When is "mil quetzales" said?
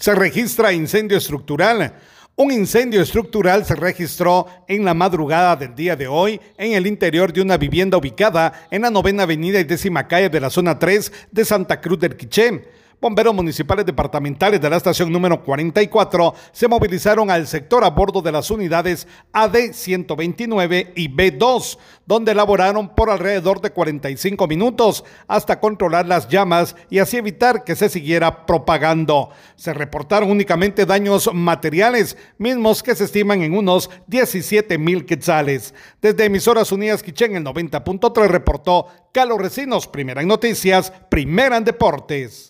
34.76-35.72